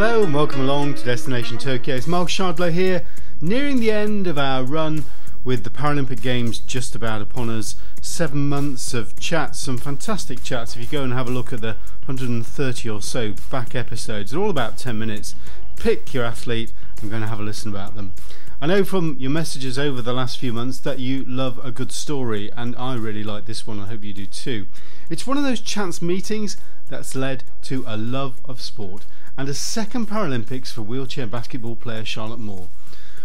[0.00, 1.96] Hello and welcome along to Destination Tokyo.
[1.96, 3.04] It's Mark Shardlow here,
[3.40, 5.04] nearing the end of our run
[5.42, 7.74] with the Paralympic Games just about upon us.
[8.00, 10.76] Seven months of chats, some fantastic chats.
[10.76, 11.74] If you go and have a look at the
[12.06, 15.34] 130 or so back episodes, they're all about 10 minutes.
[15.74, 16.72] Pick your athlete,
[17.02, 18.12] I'm going to have a listen about them.
[18.60, 21.90] I know from your messages over the last few months that you love a good
[21.90, 23.80] story, and I really like this one.
[23.80, 24.66] I hope you do too.
[25.10, 26.56] It's one of those chance meetings
[26.88, 29.04] that's led to a love of sport
[29.38, 32.68] and a second Paralympics for wheelchair basketball player Charlotte Moore.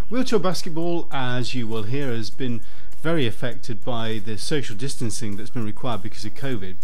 [0.09, 2.61] Wheelchair basketball, as you will hear, has been
[3.01, 6.75] very affected by the social distancing that's been required because of COVID.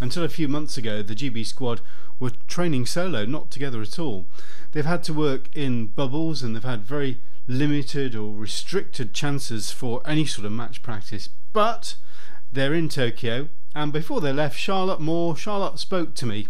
[0.00, 1.82] Until a few months ago, the GB squad
[2.18, 4.24] were training solo, not together at all.
[4.72, 10.00] They've had to work in bubbles and they've had very limited or restricted chances for
[10.06, 11.28] any sort of match practice.
[11.52, 11.96] But
[12.50, 16.48] they're in Tokyo, and before they left, Charlotte Moore, Charlotte spoke to me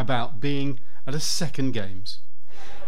[0.00, 2.20] about being at a second games.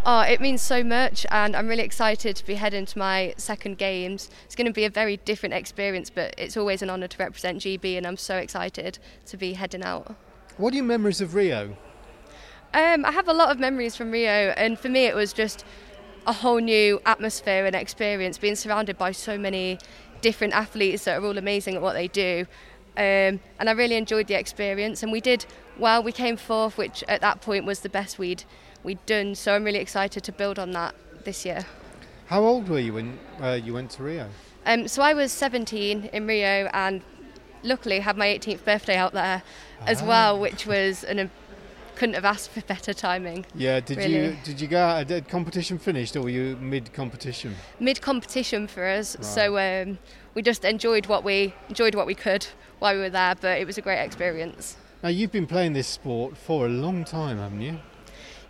[0.06, 3.78] Oh, it means so much, and I'm really excited to be heading to my second
[3.78, 4.30] games.
[4.44, 7.60] It's going to be a very different experience, but it's always an honour to represent
[7.60, 10.16] GB, and I'm so excited to be heading out.
[10.56, 11.76] What are your memories of Rio?
[12.74, 15.64] Um, I have a lot of memories from Rio, and for me, it was just
[16.26, 19.78] a whole new atmosphere and experience, being surrounded by so many
[20.20, 22.46] different athletes that are all amazing at what they do.
[22.98, 25.04] Um, and I really enjoyed the experience.
[25.04, 25.46] And we did
[25.78, 26.02] well.
[26.02, 28.42] We came fourth, which at that point was the best we'd
[28.82, 29.36] we'd done.
[29.36, 31.64] So I'm really excited to build on that this year.
[32.26, 34.28] How old were you when uh, you went to Rio?
[34.66, 37.02] Um, so I was 17 in Rio, and
[37.62, 39.42] luckily had my 18th birthday out there
[39.80, 39.84] ah.
[39.86, 41.30] as well, which was an
[41.98, 43.44] couldn't have asked for better timing.
[43.54, 44.14] Yeah, did really.
[44.14, 47.56] you did you go out, did competition finished or were you mid competition?
[47.80, 49.16] Mid competition for us.
[49.16, 49.24] Right.
[49.24, 49.98] So um,
[50.34, 52.46] we just enjoyed what we enjoyed what we could
[52.78, 54.76] while we were there, but it was a great experience.
[55.02, 57.78] Now you've been playing this sport for a long time, haven't you?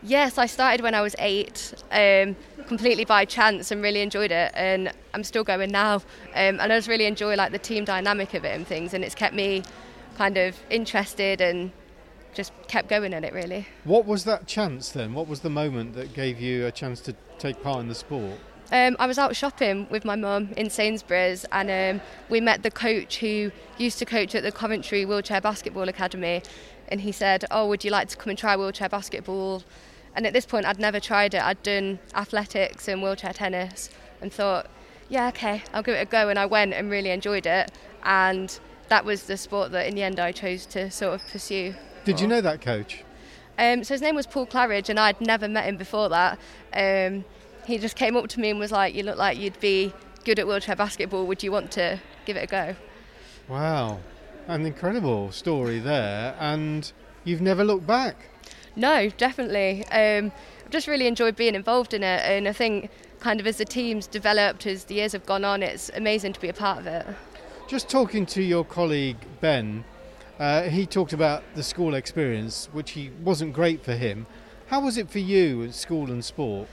[0.03, 2.37] Yes, I started when I was eight, um,
[2.69, 4.53] completely by chance, and really enjoyed it.
[4.55, 6.03] And I'm still going now, um,
[6.35, 8.95] and I just really enjoy like the team dynamic of it and things.
[8.95, 9.63] And it's kept me
[10.17, 11.73] kind of interested and
[12.39, 13.67] just kept going at it really.
[13.83, 15.13] What was that chance then?
[15.13, 18.39] What was the moment that gave you a chance to take part in the sport?
[18.71, 22.71] Um, I was out shopping with my mum in Sainsbury's and um, we met the
[22.71, 26.43] coach who used to coach at the Coventry Wheelchair Basketball Academy
[26.87, 29.65] and he said, oh, would you like to come and try wheelchair basketball?
[30.15, 31.43] And at this point I'd never tried it.
[31.43, 33.91] I'd done athletics and wheelchair tennis
[34.21, 34.71] and thought,
[35.09, 36.29] yeah, okay, I'll give it a go.
[36.29, 37.73] And I went and really enjoyed it.
[38.05, 38.57] And
[38.91, 41.75] that was the sport that in the end I chose to sort of pursue.
[42.05, 43.05] Did you know that coach?
[43.59, 46.39] Um, so his name was Paul Claridge, and I'd never met him before that.
[46.73, 47.25] Um,
[47.67, 49.93] he just came up to me and was like, "You look like you'd be
[50.25, 51.27] good at wheelchair basketball.
[51.27, 52.77] Would you want to give it a go?"
[53.49, 54.01] Wow,
[54.47, 56.91] an incredible story there, and
[57.25, 58.17] you've never looked back.
[58.77, 59.85] No, definitely.
[59.87, 60.31] Um,
[60.65, 63.65] I've just really enjoyed being involved in it, and I think kind of as the
[63.65, 66.87] team's developed, as the years have gone on, it's amazing to be a part of
[66.87, 67.07] it.
[67.67, 69.85] Just talking to your colleague Ben,
[70.39, 74.27] uh, he talked about the school experience, which he wasn't great for him.
[74.69, 76.69] How was it for you at school and sport?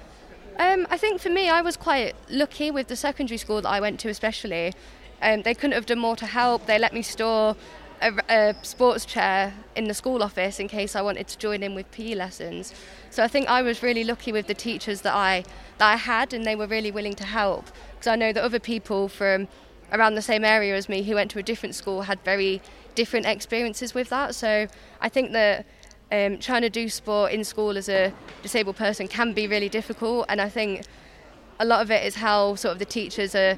[0.59, 3.79] Um, I think for me, I was quite lucky with the secondary school that I
[3.79, 4.73] went to, especially.
[5.21, 6.65] Um, they couldn't have done more to help.
[6.65, 7.55] They let me store
[8.01, 11.75] a, a, sports chair in the school office in case I wanted to join in
[11.75, 12.73] with PE lessons.
[13.09, 15.43] So I think I was really lucky with the teachers that I
[15.77, 17.65] that I had, and they were really willing to help.
[17.93, 19.47] Because I know that other people from
[19.91, 22.62] around the same area as me who went to a different school had very
[22.96, 24.35] different experiences with that.
[24.35, 24.68] So
[25.01, 25.66] I think that
[26.12, 30.25] um, trying to do sport in school as a disabled person can be really difficult,
[30.29, 30.84] and I think
[31.59, 33.57] a lot of it is how sort of the teachers are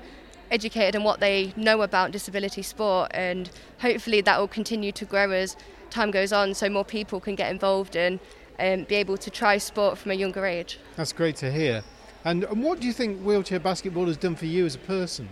[0.49, 3.49] educated and what they know about disability sport, and
[3.79, 5.57] hopefully that will continue to grow as
[5.89, 8.19] time goes on, so more people can get involved and
[8.59, 10.79] um, be able to try sport from a younger age.
[10.95, 11.83] That's great to hear.
[12.23, 15.29] And, and what do you think wheelchair basketball has done for you as a person?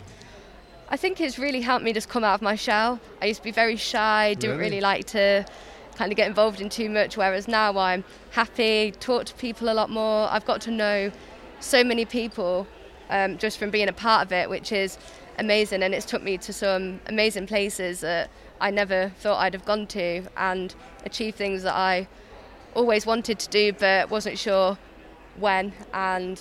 [0.96, 3.02] I think it's really helped me just come out of my shell.
[3.22, 5.46] I used to be very shy, didn't really, really like to
[5.96, 9.74] kind of get involved in too much, whereas now I'm happy, talk to people a
[9.74, 10.30] lot more.
[10.32, 11.12] I've got to know
[11.60, 12.66] so many people
[13.10, 14.98] um, just from being a part of it, which is
[15.38, 15.84] amazing.
[15.84, 18.30] And it's took me to some amazing places that
[18.62, 22.08] I never thought I'd have gone to and achieved things that I
[22.74, 24.78] always wanted to do but wasn't sure
[25.36, 25.74] when.
[25.94, 26.40] And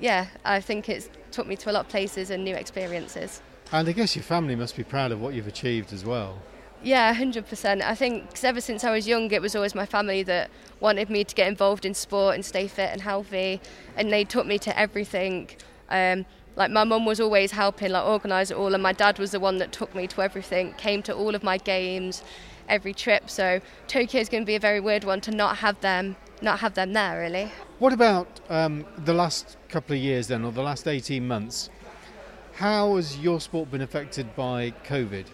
[0.00, 3.40] yeah, I think it's took me to a lot of places and new experiences.
[3.74, 6.38] And I guess your family must be proud of what you've achieved as well.
[6.80, 7.82] Yeah, 100%.
[7.82, 10.48] I think cause ever since I was young, it was always my family that
[10.78, 13.60] wanted me to get involved in sport and stay fit and healthy,
[13.96, 15.50] and they took me to everything.
[15.88, 16.24] Um,
[16.54, 19.40] like my mum was always helping, like organise it all, and my dad was the
[19.40, 22.22] one that took me to everything, came to all of my games,
[22.68, 23.28] every trip.
[23.28, 26.60] So Tokyo is going to be a very weird one to not have them not
[26.60, 27.50] have them there really.
[27.80, 31.70] What about um, the last couple of years then, or the last 18 months?
[32.56, 35.26] How has your sport been affected by COVID?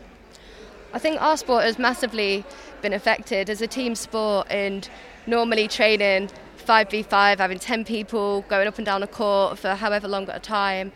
[0.94, 2.44] I think our sport has massively
[2.80, 4.88] been affected as a team sport and
[5.26, 6.30] normally training
[6.64, 10.40] 5v5, having 10 people going up and down a court for however long at a
[10.40, 10.92] time.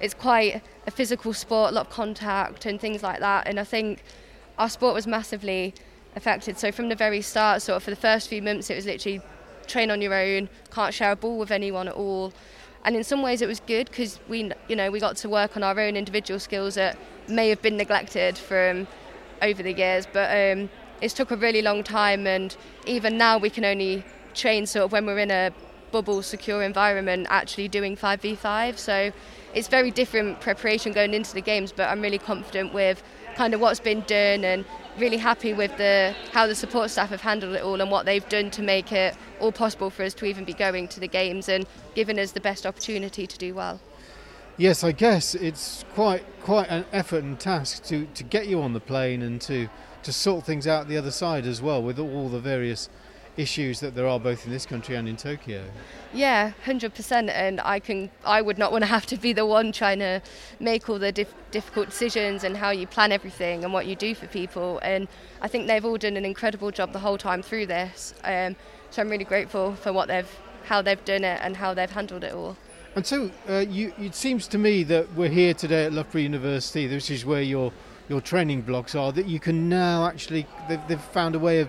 [0.00, 3.46] It's quite a physical sport, a lot of contact and things like that.
[3.46, 4.02] And I think
[4.58, 5.74] our sport was massively
[6.16, 6.58] affected.
[6.58, 9.20] So from the very start, sort of for the first few months, it was literally
[9.68, 12.32] train on your own, can't share a ball with anyone at all.
[12.88, 15.58] And in some ways, it was good because we, you know, we got to work
[15.58, 16.96] on our own individual skills that
[17.28, 18.86] may have been neglected from
[19.42, 20.06] over the years.
[20.10, 20.70] But um,
[21.02, 22.56] it's took a really long time, and
[22.86, 24.04] even now we can only
[24.34, 25.52] train sort of when we're in a
[25.90, 29.12] bubble secure environment actually doing 5v5 so
[29.54, 33.02] it's very different preparation going into the games but I'm really confident with
[33.34, 34.64] kind of what's been done and
[34.98, 38.28] really happy with the how the support staff have handled it all and what they've
[38.28, 41.48] done to make it all possible for us to even be going to the games
[41.48, 43.80] and giving us the best opportunity to do well.
[44.56, 48.72] Yes, I guess it's quite quite an effort and task to, to get you on
[48.72, 49.68] the plane and to,
[50.02, 52.88] to sort things out the other side as well with all the various
[53.38, 55.64] issues that there are both in this country and in Tokyo.
[56.12, 57.30] Yeah, hundred percent.
[57.30, 60.20] And I can, I would not want to have to be the one trying to
[60.60, 64.14] make all the dif- difficult decisions and how you plan everything and what you do
[64.14, 64.80] for people.
[64.82, 65.08] And
[65.40, 68.12] I think they've all done an incredible job the whole time through this.
[68.24, 68.56] Um,
[68.90, 70.30] so I'm really grateful for what they've,
[70.64, 72.56] how they've done it and how they've handled it all.
[72.96, 76.88] And so, uh, you, it seems to me that we're here today at Loughborough University,
[76.88, 77.72] which is where your
[78.08, 79.12] your training blocks are.
[79.12, 81.68] That you can now actually, they've, they've found a way of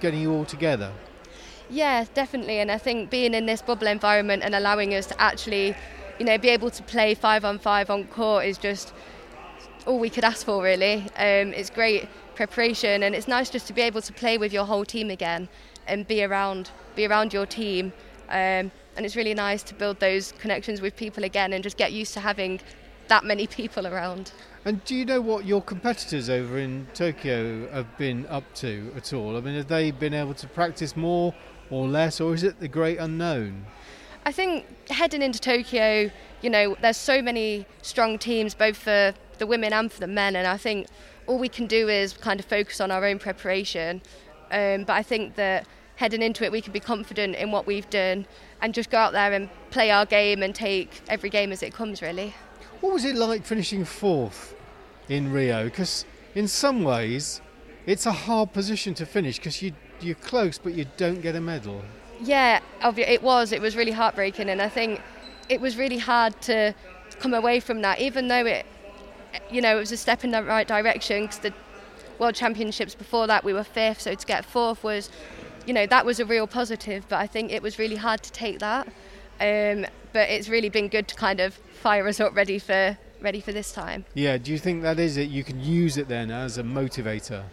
[0.00, 0.92] getting you all together.
[1.70, 2.60] Yeah, definitely.
[2.60, 5.74] And I think being in this bubble environment and allowing us to actually,
[6.18, 8.94] you know, be able to play five on five on court is just
[9.86, 11.02] all we could ask for, really.
[11.16, 14.64] Um, it's great preparation, and it's nice just to be able to play with your
[14.64, 15.48] whole team again
[15.86, 17.92] and be around, be around your team.
[18.28, 21.92] Um, and it's really nice to build those connections with people again and just get
[21.92, 22.60] used to having
[23.08, 24.32] that many people around.
[24.64, 29.12] And do you know what your competitors over in Tokyo have been up to at
[29.12, 29.36] all?
[29.36, 31.32] I mean, have they been able to practice more
[31.70, 33.66] or less, or is it the great unknown?
[34.24, 36.10] I think heading into Tokyo,
[36.42, 40.36] you know, there's so many strong teams, both for the women and for the men,
[40.36, 40.86] and I think
[41.26, 44.02] all we can do is kind of focus on our own preparation.
[44.50, 45.66] Um, but I think that
[45.96, 48.26] heading into it, we can be confident in what we've done
[48.62, 51.74] and just go out there and play our game and take every game as it
[51.74, 52.34] comes, really.
[52.80, 54.54] What was it like finishing fourth
[55.08, 55.64] in Rio?
[55.64, 56.04] Because
[56.34, 57.40] in some ways,
[57.86, 61.40] it's a hard position to finish because you you're close, but you don't get a
[61.40, 61.82] medal.
[62.20, 63.52] Yeah, it was.
[63.52, 65.00] It was really heartbreaking, and I think
[65.48, 66.74] it was really hard to
[67.18, 68.66] come away from that, even though it,
[69.50, 71.22] you know, it was a step in the right direction.
[71.22, 71.54] Because the
[72.18, 75.10] World Championships before that, we were fifth, so to get fourth was,
[75.66, 77.06] you know, that was a real positive.
[77.08, 78.88] But I think it was really hard to take that.
[79.40, 83.40] Um, but it's really been good to kind of fire us up ready for ready
[83.40, 84.04] for this time.
[84.14, 84.38] Yeah.
[84.38, 85.28] Do you think that is it?
[85.28, 87.44] You can use it then as a motivator.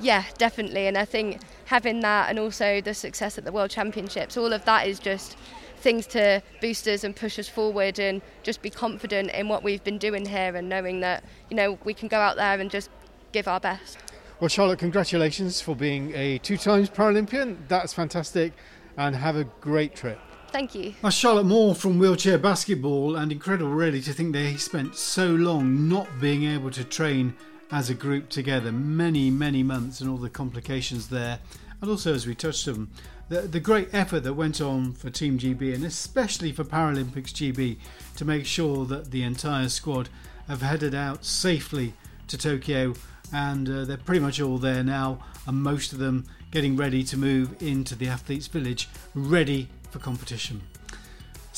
[0.00, 0.86] Yeah, definitely.
[0.86, 4.64] And I think having that and also the success at the World Championships, all of
[4.64, 5.36] that is just
[5.76, 9.82] things to boost us and push us forward and just be confident in what we've
[9.84, 12.90] been doing here and knowing that, you know, we can go out there and just
[13.32, 13.98] give our best.
[14.40, 17.58] Well, Charlotte, congratulations for being a two times Paralympian.
[17.68, 18.52] That's fantastic.
[18.96, 20.18] And have a great trip.
[20.50, 20.94] Thank you.
[21.02, 25.88] That's Charlotte Moore from Wheelchair Basketball, and incredible, really, to think they spent so long
[25.88, 27.36] not being able to train
[27.72, 31.38] as a group together, many, many months, and all the complications there.
[31.80, 32.88] And also, as we touched on,
[33.28, 37.78] the, the great effort that went on for Team GB and especially for Paralympics GB
[38.16, 40.08] to make sure that the entire squad
[40.48, 41.94] have headed out safely
[42.26, 42.94] to Tokyo
[43.32, 47.16] and uh, they're pretty much all there now, and most of them getting ready to
[47.16, 50.60] move into the athletes' village, ready for competition.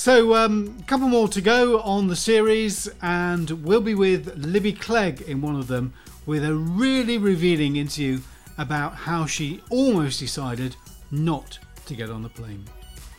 [0.03, 4.73] So, a um, couple more to go on the series, and we'll be with Libby
[4.73, 5.93] Clegg in one of them
[6.27, 8.19] with a really revealing interview
[8.59, 10.75] about how she almost decided
[11.13, 11.57] not
[11.87, 12.65] to get on the plane.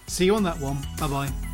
[0.08, 0.80] See you on that one.
[1.00, 1.53] Bye bye.